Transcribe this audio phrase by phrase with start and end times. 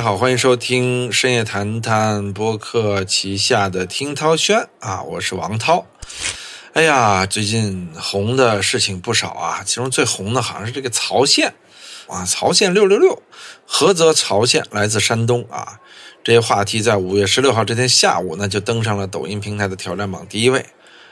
[0.00, 4.66] 大家好，欢迎收听深夜谈谈播客旗下的听涛轩。
[4.78, 5.84] 啊，我是王涛。
[6.72, 11.52] 哎呀，最近红的事情不少啊，其中最红的好像是这个曹县。
[12.06, 13.22] 啊，曹县六六六，
[13.68, 15.78] 菏泽曹县来自山东啊，
[16.24, 20.64] 这些话题在五月十六号这天下午呢就登上了抖音平台的挑战榜第一位，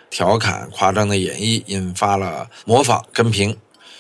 [0.09, 3.59] 调侃夸张的演绎引发了模仿跟评，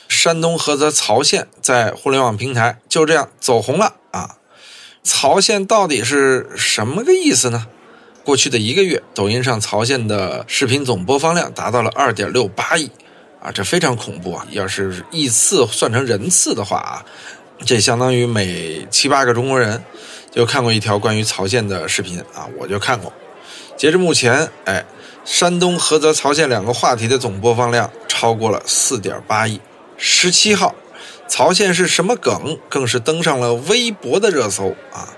[0.08, 3.96] 山东菏泽曹县在互联网平台就这样走红了。
[4.12, 4.36] 啊。
[5.08, 7.66] 曹县到底是什么个意思呢？
[8.22, 12.90] 过去的一个月，抖音上曹县的视频总播放量达到了二点六八亿，
[13.40, 14.46] 啊，这非常恐怖啊！
[14.50, 17.02] 要是亿次算成人次的话啊，
[17.64, 19.82] 这相当于每七八个中国人
[20.30, 23.10] 就看过一条关于曹县的视频啊，我就看过。
[23.78, 24.84] 截至目前，哎，
[25.24, 29.58] 山东菏泽曹县两个话题的总播放量超过了四点八亿。
[29.96, 30.74] 十七号，
[31.28, 32.58] 曹县是什么梗？
[32.68, 35.14] 更是登上了微博的热搜啊！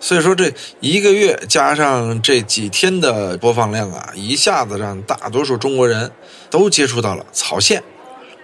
[0.00, 6.12] 所以说，这一个月加上这几天的播放量啊，一下子让大多数中国人
[6.48, 7.82] 都接触到了曹县，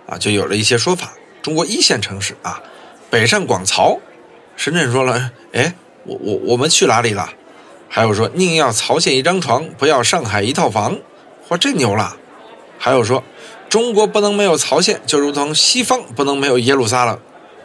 [0.07, 1.13] 啊，就有了一些说法。
[1.41, 2.61] 中国一线城市啊，
[3.09, 4.01] 北上广曹，
[4.57, 7.31] 深圳说了，哎，我我我们去哪里了？
[7.89, 10.99] 还有说宁要曹县一张床，不要上海一套房，
[11.49, 12.17] 哇，这牛了！
[12.77, 13.23] 还有说
[13.75, 17.19] 中国不能没有曹县，就如同西方不能没有耶路撒冷，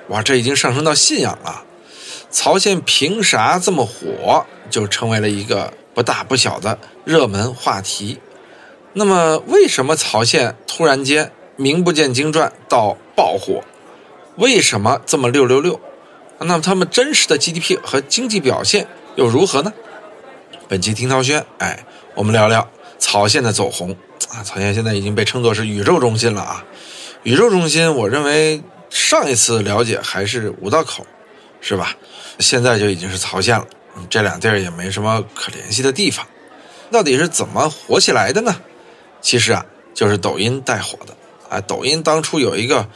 [0.08, 1.64] 哇，这已经上升到信仰了。
[2.32, 8.18] 曹县凭啥这么火，就成为了一个不大不小的热门话题。
[8.94, 13.64] 那么，为什么曹县突然间名不见经传到爆火？
[14.36, 15.80] 为什么这么六六六？
[16.40, 19.72] 那么他们真实的 GDP 和经济表现又如何呢？
[20.68, 21.86] 本期听涛轩，哎，
[22.16, 22.68] 我们聊聊
[23.00, 23.96] 曹县的走红
[24.30, 24.44] 啊！
[24.44, 26.64] 曹县现在已经被称作是宇宙中心了啊！
[27.24, 28.62] 宇宙中心，我认为
[28.92, 31.08] 上一次了解还是五道口。
[31.62, 31.94] 是吧？
[32.40, 33.68] 现在就已经是曹县了，
[34.10, 36.26] 这两地儿也没什么可联系的地方。
[36.90, 38.56] 到底是怎么火起来的呢？
[39.20, 41.14] 其实啊，就是抖音带火的
[41.50, 41.60] 啊。
[41.60, 42.88] 抖音当初有一个，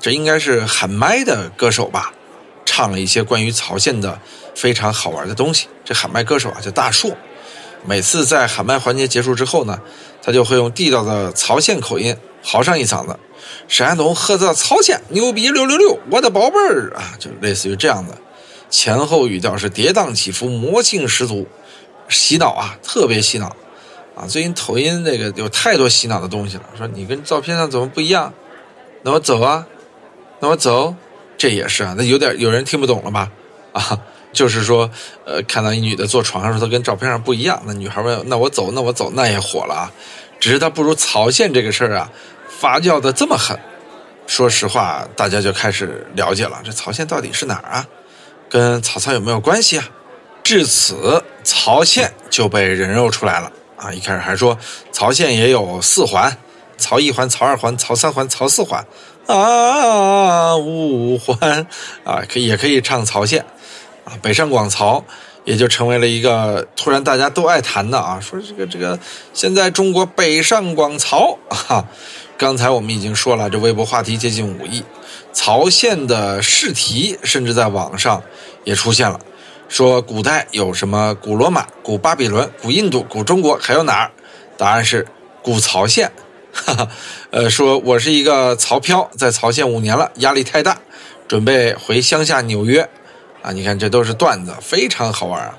[0.00, 2.12] 这应该是喊麦的歌手吧，
[2.64, 4.20] 唱了一些关于曹县的
[4.56, 5.68] 非常好玩的东西。
[5.84, 7.16] 这喊麦歌手啊叫大硕，
[7.84, 9.80] 每次在喊麦环节结束之后呢，
[10.22, 13.18] 他就会用地道的曹县口音嚎上一嗓子。
[13.66, 18.16] 山东菏泽曹县牛逼六六六，我的宝贝儿啊，就类似于这样的，
[18.68, 21.46] 前后语调是跌宕起伏，魔性十足，
[22.08, 23.56] 洗脑啊，特别洗脑
[24.14, 24.26] 啊！
[24.28, 28.32] 最近抖音那个有太多洗脑的东西了，说你跟照片上怎么不一样？
[29.02, 29.66] 那我走啊，
[30.40, 30.94] 那我走，
[31.38, 33.30] 这也是啊，那有点有人听不懂了吧？
[33.72, 33.98] 啊，
[34.32, 34.90] 就是说，
[35.24, 39.92] 呃，看到一女的坐床上说她跟照片上不一样，那女孩问那我走，那我走，那也火了啊，
[40.38, 42.10] 只是她不如曹县这个事儿啊。
[42.60, 43.58] 发酵的这么狠，
[44.26, 46.60] 说实话，大家就开始了解了。
[46.62, 47.86] 这曹县到底是哪儿啊？
[48.50, 49.88] 跟曹操有没有关系啊？
[50.44, 53.90] 至此，曹县就被人肉出来了啊！
[53.92, 54.58] 一开始还说
[54.92, 56.36] 曹县也有四环：
[56.76, 58.84] 曹一环、曹二环、曹三环、曹四环
[59.26, 61.66] 啊，五环
[62.04, 63.46] 啊，可以也可以唱曹县
[64.22, 65.04] 北上广曹
[65.44, 68.98] 也就成为了一个突然大家都爱谈的啊，说这个这个
[69.32, 71.38] 现在中国北上广曹
[71.68, 71.84] 啊。
[72.36, 74.82] 刚才我们已经说了，这微博话题接近五亿，
[75.30, 78.22] 曹县的试题甚至在网上
[78.64, 79.20] 也出现了，
[79.68, 84.10] 说古代有什么古罗马、古巴比伦、古印度、古中国，还有哪儿？
[84.56, 85.06] 答案是
[85.42, 86.10] 古曹县。
[86.50, 86.88] 哈哈，
[87.30, 90.78] 呃，说我是一个曹漂，在曹县五年了，压力太大，
[91.28, 92.88] 准备回乡下纽约。
[93.42, 95.58] 啊，你看这都是段子，非常好玩啊。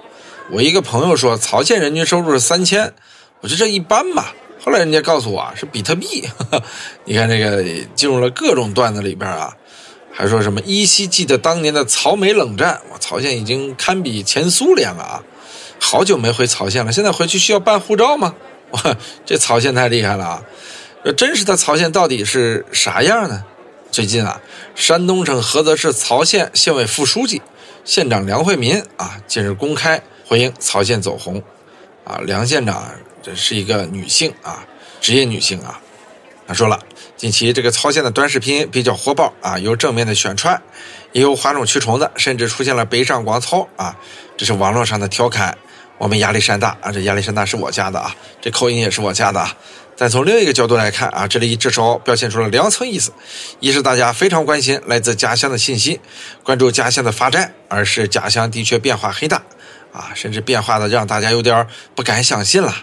[0.51, 2.93] 我一个朋友说，曹县人均收入是三千，
[3.39, 4.33] 我觉得这一般吧。
[4.63, 6.27] 后来人家告诉我，是比特币。
[7.05, 7.63] 你看这个
[7.95, 9.55] 进入了各种段子里边啊，
[10.11, 15.23] 还说什么依稀记得当年的曹美冷战，我曹县已经堪比前苏联了啊！
[15.79, 18.35] 好久没回曹县了，现在回去需要办护照吗？
[18.71, 18.95] 哇，
[19.25, 20.43] 这曹县太厉害了啊！
[21.03, 23.43] 这真实的曹县到底是啥样呢？
[23.89, 24.39] 最近啊，
[24.75, 27.41] 山东省菏泽市曹县县委副书记、
[27.83, 31.41] 县长梁惠民啊，近日公开回应曹县走红
[32.03, 32.91] 啊，梁县长。
[33.23, 34.65] 这是一个女性啊，
[34.99, 35.79] 职业女性啊。
[36.47, 36.79] 她说了，
[37.15, 40.59] 近期这个曹县的短视频比较火爆啊，有正面的宣传，
[41.11, 43.95] 也有哗众取宠的，甚至出现了北上广曹啊，
[44.37, 45.57] 这是网络上的调侃。
[45.97, 49.55] 我们亚历山大啊，这亚历山大是我家的啊，这口音也是我家的啊。
[50.01, 53.11] 但从另一个角度来看啊，这里至少表现出了两层意思：
[53.59, 55.99] 一是大家非常关心来自家乡的信息，
[56.41, 59.43] 关注家乡的发展；二是家乡的确变化很大
[59.93, 62.77] 啊，甚至变化的让大家有点不敢相信了。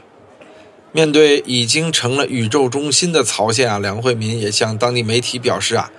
[0.92, 5.90] 面对已经成了宇宙中心的曹县啊，梁惠民也向当地媒体表示啊，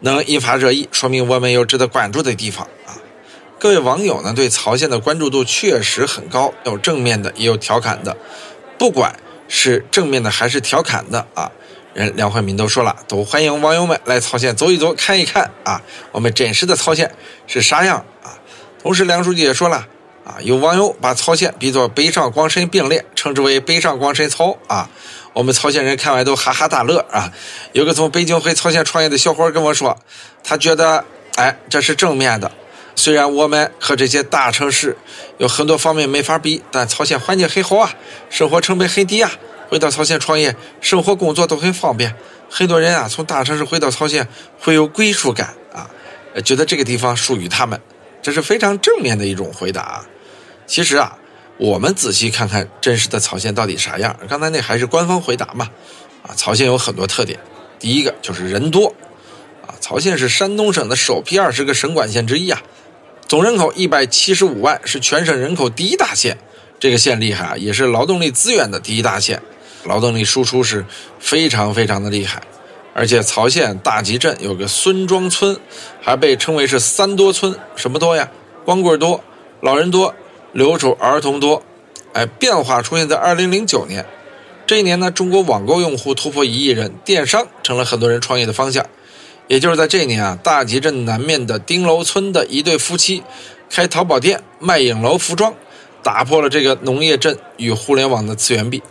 [0.00, 2.98] 能引发热议，说明我们有值得关注的地方啊。
[3.60, 8.16] 各位网友呢对曹县的关注度确实很高，有正面的，也有调侃的。
[8.76, 9.14] 不管
[9.56, 11.48] 是正面的还是调侃的啊，
[11.94, 15.80] 人梁怀民都说了，都欢迎网友们来曹县走一走、看一看啊，
[16.10, 17.08] 我们真实的曹县
[17.46, 18.34] 是啥样啊。
[18.82, 19.86] 同时，梁书记也说了
[20.24, 24.90] 啊，有网友把曹县比作北上广深并列，称之为北上广深曹啊。
[25.32, 27.32] 我们曹县人看完都哈哈大乐啊。
[27.72, 29.96] 有个从北京回曹县创业的小伙跟我说，
[30.42, 31.04] 他觉得
[31.36, 32.50] 哎，这是正面的。
[32.96, 34.96] 虽然我们和这些大城市
[35.38, 37.94] 有很多方面没法比，但曹县环境很好啊，
[38.30, 39.30] 生活成本很低啊。
[39.68, 42.14] 回到曹县创业，生活工作都很方便。
[42.48, 44.28] 很多人啊，从大城市回到曹县
[44.60, 45.90] 会有归属感啊，
[46.44, 47.80] 觉得这个地方属于他们，
[48.22, 50.04] 这是非常正面的一种回答。
[50.66, 51.18] 其实啊，
[51.56, 54.16] 我们仔细看看真实的曹县到底啥样。
[54.28, 55.68] 刚才那还是官方回答嘛？
[56.22, 57.40] 啊，曹县有很多特点，
[57.80, 58.94] 第一个就是人多
[59.66, 62.62] 啊，曹县是山东省的首批二十个省管县之一啊。
[63.26, 66.36] 总人口一百七十五万，是全省人口第一大县。
[66.78, 69.40] 这个县厉害啊，也是劳动力资源的第一大县，
[69.84, 70.84] 劳动力输出是
[71.18, 72.42] 非常非常的厉害。
[72.92, 75.58] 而且曹县大集镇有个孙庄村，
[76.02, 77.58] 还被称为是三多村。
[77.74, 78.30] 什么多呀？
[78.64, 79.24] 光棍多，
[79.60, 80.14] 老人多，
[80.52, 81.62] 留守儿童多。
[82.12, 84.04] 哎，变化出现在二零零九年，
[84.66, 88.86] 这一年呢，中国网购用户突破一亿人，电商成了很多人创业的方向。
[89.46, 93.22] 也就是在这年啊，大集镇南面的丁楼村的一对夫妻
[93.68, 95.54] 开淘宝店卖影楼服装，
[96.02, 98.82] 打破了这个农业镇与互联网的次元壁。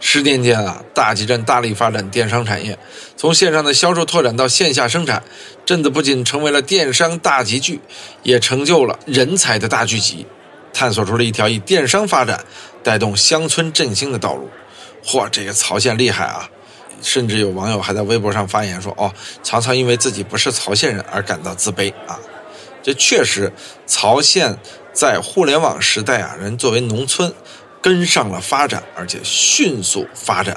[0.00, 2.78] 十年间啊，大集镇大力发展电商产业，
[3.16, 5.24] 从线上的销售拓展到线下生产，
[5.66, 7.80] 镇子不仅成为了电商大集聚，
[8.22, 10.24] 也成就了人才的大聚集，
[10.72, 12.44] 探索出了一条以电商发展
[12.84, 14.48] 带动乡村振兴的道路。
[15.04, 16.48] 嚯，这个曹县厉害啊！
[17.02, 19.12] 甚至有网友还在微博上发言说：“哦，
[19.42, 22.18] 常常因为自己不是曹县人而感到自卑啊。”
[22.82, 23.52] 这确实，
[23.86, 24.56] 曹县
[24.92, 27.32] 在互联网时代啊，人作为农村
[27.82, 30.56] 跟上了发展，而且迅速发展。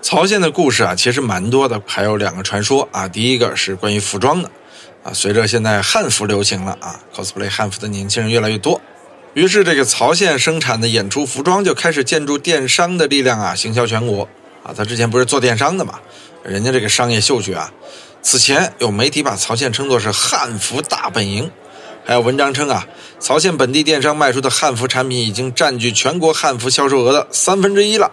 [0.00, 3.06] 曹县的故事啊，其实蛮多的，还有两个传说啊。
[3.06, 4.50] 第一个是关于服装的
[5.02, 8.80] 啊，随着现在汉服流行了啊，cosplay 汉服的年轻人越来越多，
[9.34, 14.26] 于是这个曹县生产的演出服装就开始借助电商的力量啊，行销全国。
[14.62, 16.00] 啊，他之前不是做电商的嘛，
[16.42, 17.72] 人家这个商业嗅觉啊。
[18.22, 21.50] 此前有媒体把曹县称作是汉服大本营，
[22.04, 22.86] 还有文章称啊，
[23.18, 28.10] 曹县本地电商卖出的汉服产品已经占据全国汉服销售额的三分之一了。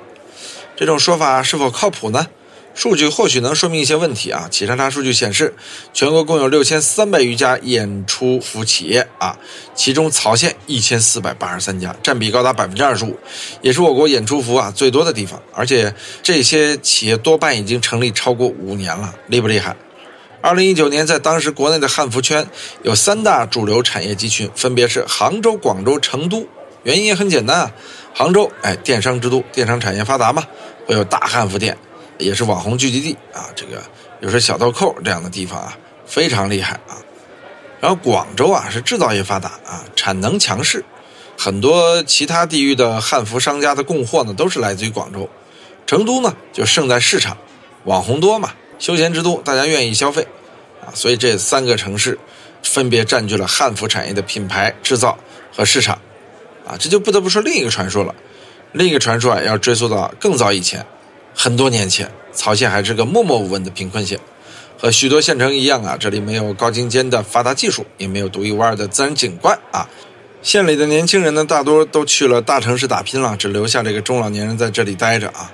[0.77, 2.27] 这种说法是否靠谱呢？
[2.77, 4.47] 数据或许能说明一些问题啊。
[4.51, 5.55] 企查查数据显示，
[5.93, 9.35] 全国共有六千三百余家演出服企业啊，
[9.73, 13.17] 其中曹县一千四百八十三家，占比高达百分之二十五，
[13.63, 15.41] 也是我国演出服啊最多的地方。
[15.51, 15.91] 而且
[16.21, 19.75] 这些企业多半已经成立超过五年了，厉不厉害？
[20.39, 22.47] 二零一九年，在当时国内的汉服圈
[22.83, 26.45] 有三大主流产业集群，分别是杭州、广州、成都。
[26.83, 27.71] 原因也很简单啊，
[28.13, 30.43] 杭州哎，电商之都，电商产业发达嘛，
[30.85, 31.75] 会有大汉服店。
[32.17, 33.81] 也是网红聚集地啊，这个
[34.21, 36.97] 有时小豆蔻这样的地方啊，非常厉害啊。
[37.79, 40.83] 然后广州啊是制造业发达啊，产能强势，
[41.37, 45.29] 很多其他地域的汉服商家的供货呢都是来自于广州。
[45.85, 47.37] 成都呢就胜在市场，
[47.85, 50.27] 网红多嘛，休闲之都，大家愿意消费
[50.81, 52.17] 啊，所以这三个城市
[52.63, 55.17] 分别占据了汉服产业的品牌制造
[55.55, 55.97] 和市场
[56.65, 58.13] 啊，这就不得不说另一个传说了。
[58.73, 60.85] 另一个传说啊，要追溯到更早以前。
[61.39, 64.19] 很多年前，曹县还是个默默无闻的贫困县，
[64.75, 69.87] 和许多县城一样啊，这里没有高精尖的发达技术，也没有独一无二的自然景观啊。
[70.41, 75.51] 县里的年轻人呢，大多都去了大城市打拼了，只留下这个中老年人在这里待着啊。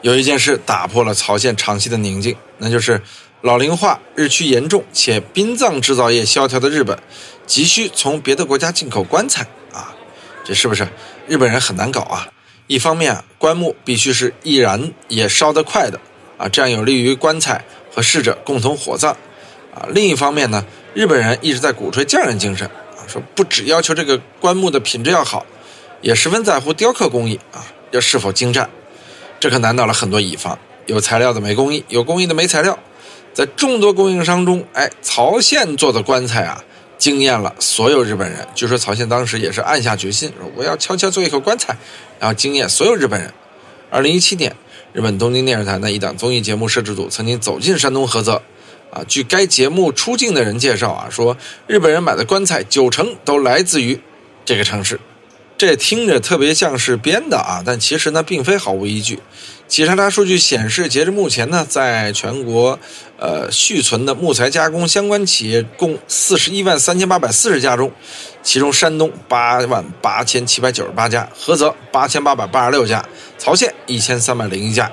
[0.00, 2.98] 有一件事打破了曹县长期的宁静，那就是
[3.42, 6.98] 老龄化日趋严重且殡葬制造业萧条的日本，
[7.46, 9.94] 急需从别的国家进口棺材啊。
[10.42, 10.88] 这是不是
[11.26, 12.26] 日本人很难搞啊？
[12.68, 15.98] 一方面，棺木必须是易燃也烧得快的
[16.36, 19.10] 啊，这样有利于棺材和逝者共同火葬
[19.74, 19.88] 啊。
[19.88, 25.46] 另一方面呢，日本人一直在鼓吹匠人精神啊，说不只要求这个棺木的品质要好，
[26.02, 28.68] 也十分在乎雕刻工艺啊，要是否精湛。
[29.40, 32.78] 这可难倒了很多乙方，有材料的没工艺，有工艺的没材料。
[33.32, 36.62] 在众多供应商中，哎，曹县做的棺材啊。
[36.98, 38.46] 惊艳了所有日本人。
[38.54, 41.76] 据说曹县当时也是暗下决心，说我要悄悄做一口棺材，
[42.18, 43.32] 然后惊艳所有日本人。
[43.90, 44.54] 二零一七年，
[44.92, 48.42] 日本东京电视台的一档综艺节目摄制组曾经走进山东菏泽，
[48.90, 51.36] 啊，据该节目出镜的人介绍啊，说
[51.66, 54.00] 日本人买的棺材九成都来自于
[54.44, 55.00] 这个城市。
[55.58, 59.18] 这听着特别像是编的啊，但其实呢，并非毫无依据。
[59.66, 62.78] 企查查数据显示，截至目前呢，在全国，
[63.18, 67.90] 呃，续存的木材加工相关企业共四十一万三千八百四十家中，
[68.40, 73.04] 其中山东八万八千七百九十八家，菏泽八千八百八十六家，
[73.36, 74.88] 曹县一千三百零一家，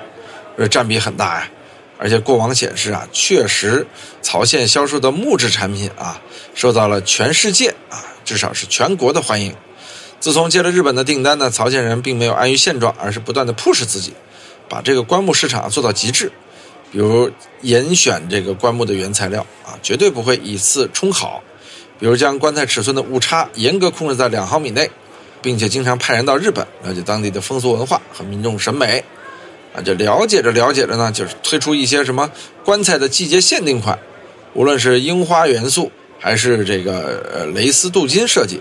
[0.58, 1.48] 这占比很大呀。
[1.96, 3.86] 而且过往显示啊，确实
[4.20, 6.20] 曹县销售的木质产品啊，
[6.56, 9.54] 受到了全世界啊，至少是全国的欢迎。
[10.18, 14.12] 自从接了日本的订单呢，曹县人并没有安于现状，而是不断的 push 自己，
[14.68, 16.32] 把这个棺木市场做到极致。
[16.90, 17.30] 比如
[17.62, 21.42] 严选这个棺木的原材料啊，绝对不会以次充好。
[21.98, 24.90] 比如将棺材尺寸的误差严格控制在两毫米内，
[25.42, 29.02] 并且经常派人到日本了解当地的风俗文化和民众审美。
[29.74, 32.30] 啊，就了解着了解着呢，就是推出一些什么
[32.64, 33.98] 棺材的季节限定款，
[34.54, 38.60] 无论是樱花元素还是这个呃蕾丝镀金设计。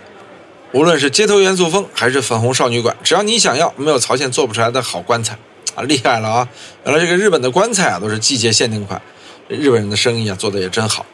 [0.75, 5.37] 无论是街头元素风还是粉红少女馆，只要你想要，没有曹县做不出来的好棺材
[5.73, 5.81] 啊！
[5.83, 6.49] 厉害了啊！
[6.83, 9.01] 原来这个日本的棺材啊都是季节限定款，
[9.47, 11.05] 日本人的生意啊做的也真好。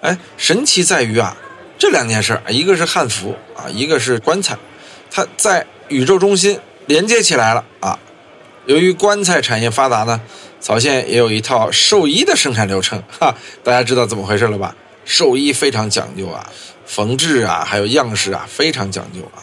[0.00, 1.36] 哎，神奇在于啊，
[1.78, 4.58] 这两件事儿一个是汉服啊，一个是棺材，
[5.08, 7.96] 它在宇宙中心连接起来了啊。
[8.64, 10.20] 由于棺材产业发达呢，
[10.58, 13.32] 曹县也有一套寿衣的生产流程哈，
[13.62, 14.74] 大家知道怎么回事了吧？
[15.04, 16.44] 寿衣非常讲究啊。
[16.86, 19.42] 缝制啊，还有样式啊，非常讲究啊。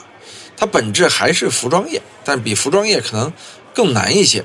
[0.56, 3.32] 它本质还是服装业，但比服装业可能
[3.74, 4.44] 更难一些。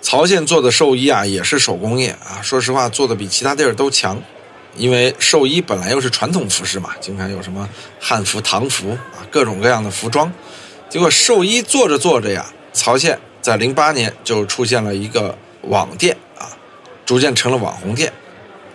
[0.00, 2.42] 曹县做的寿衣啊，也是手工业啊。
[2.42, 4.20] 说实话，做的比其他地儿都强。
[4.76, 10.32] 因为寿衣本来又是传统服饰嘛，经常有什么汉服、唐服啊，各种各样的服装。
[10.88, 16.46] 结果寿衣做着做着呀，曹县在零八年就出现了一个网店啊，
[17.04, 18.12] 逐渐成了网红店。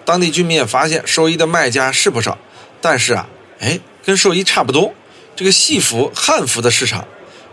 [0.03, 2.37] 当地居民也发现，寿衣的卖家是不少。
[2.83, 3.25] 但是啊，
[3.61, 4.93] 哎，跟寿衣差不多，
[5.37, 7.07] 这个戏服、汉服的市场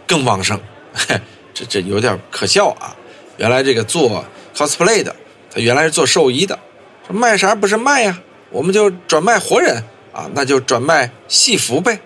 [0.04, 0.60] 更旺盛，
[0.92, 1.20] 嘿
[1.54, 2.96] 这这有点可笑啊！
[3.36, 5.14] 原来这个做 cosplay 的，
[5.48, 6.58] 他原来是做寿衣的，
[7.06, 8.18] 说卖啥不是卖呀？
[8.50, 9.80] 我们就转卖活人
[10.12, 12.00] 啊，那就转卖戏服呗。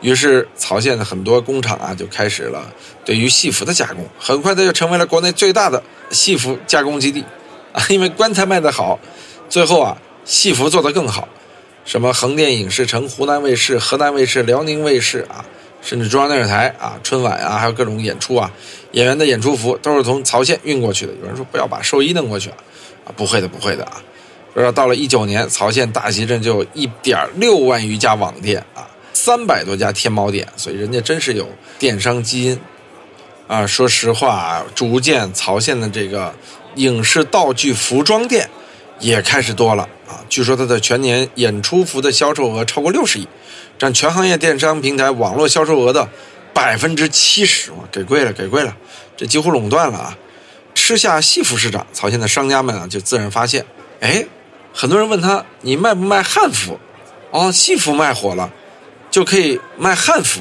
[0.00, 2.72] 于是曹县的很多工厂啊，就开始了
[3.04, 7.22] 对于戏服的加工，很快它就成为了国内最大的戏服加工基地
[7.74, 7.84] 啊！
[7.90, 8.98] 因为棺材卖得好，
[9.50, 11.28] 最后啊，戏服做得更好。
[11.84, 15.44] 什么横店影视城、湖南卫视、河南卫视、辽宁卫视啊，
[15.82, 18.50] 甚至中央电视台啊，春晚啊，还有各种演出啊，
[18.92, 21.12] 演员的演出服都是从曹县运过去的。
[21.20, 22.56] 有人说不要把寿衣弄过去啊，
[23.04, 24.02] 啊，不会的，不会的啊。
[24.54, 31.46] 说到了一九年，曹县大集镇就一点六万余家网店啊，三百多家天猫店，所以人家真是有
[31.78, 32.58] 电商基因
[33.46, 33.66] 啊。
[33.66, 36.34] 说实话，逐渐曹县的这个
[36.76, 38.48] 影视道具服装店。
[39.00, 39.86] 也开始多了
[40.28, 43.28] 据说它的全年演出服的销售额超过六十亿，
[43.78, 46.08] 占全行业电商平台网络销售额的
[46.52, 47.70] 百分之七十。
[47.72, 48.76] 哇，给贵了，给贵了，
[49.16, 50.18] 这几乎垄断了啊！
[50.74, 53.64] 吃下戏服市场，曹县的商家们啊就自然发现，
[54.00, 54.26] 哎，
[54.72, 56.78] 很多人问他，你卖不卖汉服？
[57.30, 58.50] 哦，戏服卖火了，
[59.10, 60.40] 就可以卖汉服，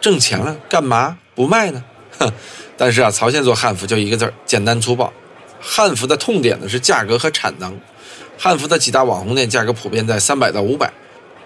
[0.00, 1.82] 挣钱了，干嘛不卖呢？
[2.18, 2.32] 哼！
[2.76, 5.12] 但是啊，曹县做汉服就一个字儿，简单粗暴。
[5.60, 7.76] 汉服的痛点呢是价格和产能，
[8.38, 10.92] 汉服的几大网红店价格普遍在三百到五百，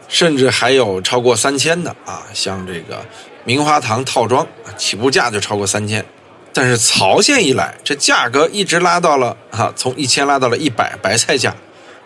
[0.08, 3.04] 甚至还有超过三千的啊，像这个
[3.44, 6.04] 棉花糖套装起步价就超过三千，
[6.52, 11.54] 但是曹县一来，这价格一直拉到了哈，从一千拉到了一百白菜价，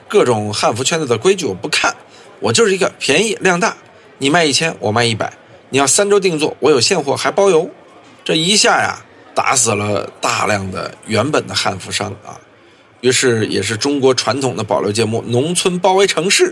[0.09, 1.95] 各种汉服圈子的规矩我不看，
[2.41, 3.76] 我就是一个便宜量大，
[4.19, 5.33] 你卖一千我卖一百，
[5.71, 7.71] 你要三周定做我有现货还包邮，
[8.25, 8.99] 这一下呀。
[9.37, 12.38] 打死了大量的原本的汉服商啊，
[13.04, 16.44] 于是也是中国传统的保留节目《农村包围城市》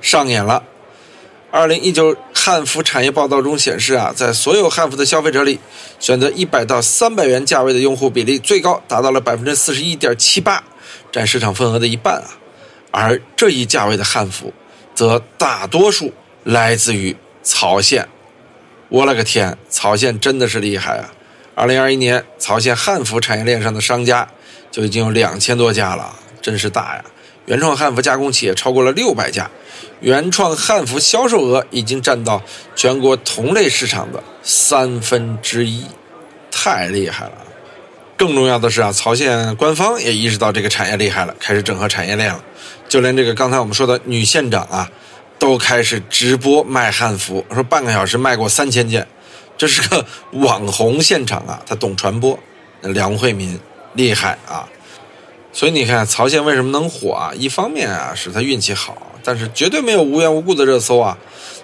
[0.00, 0.62] 上演了。
[1.50, 5.58] 二零一九汉服产业报道中显示啊，在所有汉服的消费者里，
[5.98, 10.62] 选择一百到三百元价位的用户比例最高，达到了百分之四十一点七八，
[11.10, 12.38] 占市场份额的一半啊。
[12.92, 14.54] 而这一价位的汉服，
[14.94, 16.12] 则大多数
[16.44, 18.06] 来自于曹县。
[18.90, 21.12] 我勒个天，曹县真的是厉害啊！
[21.58, 24.28] 二零二一年，曹县汉服产业链上的商家
[24.70, 27.04] 就已经有两千多家了，真是大呀！
[27.46, 29.50] 原创汉服加工企业超过了六百家，
[30.00, 32.42] 原创汉服销售额已经占到
[32.74, 35.86] 全国同类市场的三分之一，
[36.50, 37.32] 太厉害了！
[38.18, 42.44] 更重要的是啊，曹县官方也意识到这个产业厉害了，开始整合产业链了。
[42.86, 44.90] 就连这个刚才我们说的女县长啊，
[45.38, 49.06] 都开始直播卖汉服，说半个小时卖过三千件。
[49.56, 52.38] 这是个网红现场啊，他懂传播，
[52.82, 53.58] 梁慧敏
[53.94, 54.68] 厉害啊，
[55.52, 57.32] 所以你看曹县为什么能火啊？
[57.34, 61.16] 一方面啊是他运气好，但是绝对没有无缘无故的热搜啊。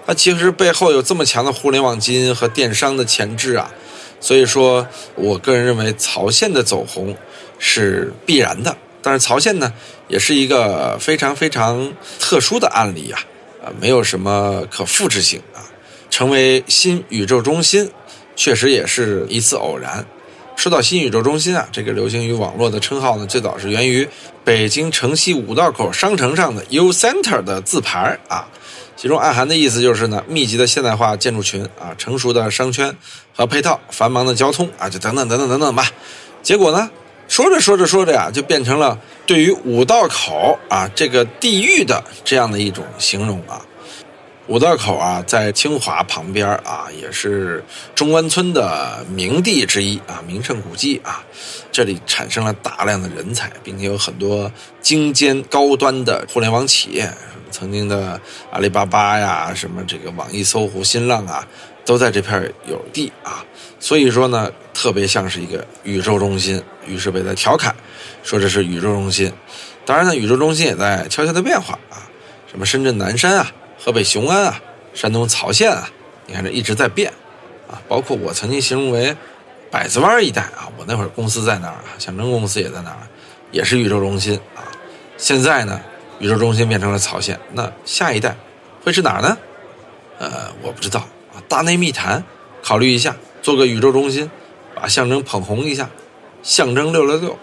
[0.07, 3.71] 它其实背后有这么强的互联网基因和电商的潜质啊，
[4.21, 7.17] 所以说我个人认为曹县的走红
[7.59, 8.77] 是必然的。
[9.01, 9.73] 但是曹县呢，
[10.09, 13.19] 也是一个非常非常特殊的案例呀，
[13.65, 15.59] 啊，没有什么可复制性啊，
[16.13, 17.91] 成为新宇宙中心，
[18.37, 20.05] 确实也是一次偶然。
[20.57, 24.07] 说到新宇宙中心啊，这个流行于网络的称号呢，最早是源于
[24.45, 28.47] 北京城西五道口商城上的 U Center 的字牌啊，
[28.95, 32.95] 其中暗含的意思就是呢，密集的现代化建筑群啊，成熟的商圈
[33.35, 35.91] 和配套繁忙的交通啊，就等等等等等等吧。
[36.43, 36.91] 结果呢，
[37.27, 43.65] 说着说着说着呀，就变成了对于五道口啊这个地域的这样的一种形容啊。
[44.49, 51.23] 五道口啊，在清华旁边啊，也是中关村的名地之一啊，名胜古迹啊。
[51.71, 57.09] 这里产生了大量的人才，并且有很多精尖高端的互联网企业，
[57.53, 58.21] 曾经的
[58.51, 61.47] 阿里巴巴呀，什么这个网易、搜狐、新浪啊，
[61.85, 63.45] 都在这片有地啊。
[63.79, 66.61] 所以说呢，特别像是一个宇宙中心。
[66.85, 67.73] 于是被他调侃
[68.25, 69.33] 说这是宇宙中心。
[69.87, 72.11] 当然呢，宇宙中心也在悄悄的变化啊，
[72.51, 73.53] 什么深圳南山啊。
[73.85, 74.61] 河北雄安啊，
[74.95, 75.91] 山东曹县啊，
[76.29, 77.13] 你看这一直在变，
[77.69, 79.17] 啊，包括我曾经形容为
[79.73, 82.99] 百子湾一带啊，我那会儿公司在那儿啊，象征公司也在那儿，
[83.51, 84.63] 也是宇宙中心啊。
[85.17, 85.81] 现在呢，
[86.21, 88.37] 宇宙中心变成了曹县，那下一代
[88.85, 89.37] 会是哪儿呢？
[90.21, 91.01] 呃，我不知道
[91.35, 91.43] 啊。
[91.49, 92.23] 大内密谈，
[92.63, 94.31] 考虑一下，做个宇宙中心，
[94.77, 95.91] 把象征捧红一下，
[96.45, 97.37] 象征六六六，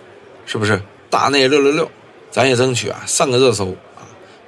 [0.46, 0.82] 是不是？
[1.10, 1.92] 大内六六六，
[2.32, 3.76] 咱也争取啊，上个热搜。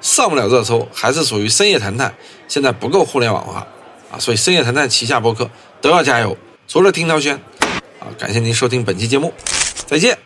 [0.01, 2.13] 上不了热搜，还是属于深夜谈谈，
[2.47, 3.65] 现在不够互联网化
[4.11, 6.35] 啊，所以深夜谈谈旗下播客都要加油。
[6.67, 7.35] 除了听涛轩，
[7.99, 9.31] 啊，感谢您收听本期节目，
[9.85, 10.17] 再见。